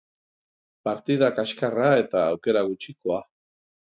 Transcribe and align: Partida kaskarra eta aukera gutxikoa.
Partida 0.87 1.29
kaskarra 1.41 1.91
eta 2.05 2.23
aukera 2.31 2.65
gutxikoa. 2.71 3.21